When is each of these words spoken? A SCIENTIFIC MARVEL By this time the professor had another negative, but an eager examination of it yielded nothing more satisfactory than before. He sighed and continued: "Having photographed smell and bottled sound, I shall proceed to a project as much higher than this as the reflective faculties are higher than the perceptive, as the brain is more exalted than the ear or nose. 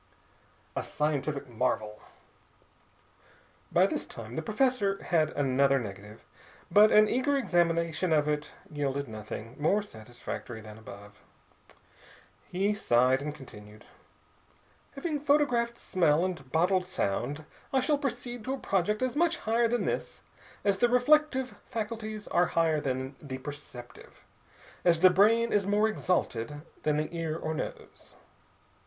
A 0.75 0.81
SCIENTIFIC 0.81 1.47
MARVEL 1.47 2.01
By 3.71 3.85
this 3.85 4.07
time 4.07 4.35
the 4.35 4.41
professor 4.41 5.03
had 5.03 5.29
another 5.37 5.77
negative, 5.77 6.25
but 6.71 6.91
an 6.91 7.07
eager 7.07 7.37
examination 7.37 8.11
of 8.11 8.27
it 8.27 8.51
yielded 8.71 9.07
nothing 9.07 9.55
more 9.59 9.83
satisfactory 9.83 10.59
than 10.59 10.77
before. 10.81 11.11
He 12.47 12.73
sighed 12.73 13.21
and 13.21 13.35
continued: 13.35 13.85
"Having 14.93 15.19
photographed 15.19 15.77
smell 15.77 16.25
and 16.25 16.51
bottled 16.51 16.87
sound, 16.87 17.45
I 17.71 17.79
shall 17.79 17.99
proceed 17.99 18.43
to 18.45 18.55
a 18.55 18.57
project 18.57 19.03
as 19.03 19.15
much 19.15 19.37
higher 19.37 19.67
than 19.67 19.85
this 19.85 20.21
as 20.63 20.79
the 20.79 20.89
reflective 20.89 21.53
faculties 21.69 22.27
are 22.29 22.47
higher 22.57 22.81
than 22.81 23.15
the 23.21 23.37
perceptive, 23.37 24.25
as 24.83 25.01
the 25.01 25.11
brain 25.11 25.53
is 25.53 25.67
more 25.67 25.87
exalted 25.87 26.63
than 26.81 26.97
the 26.97 27.15
ear 27.15 27.37
or 27.37 27.53
nose. 27.53 28.15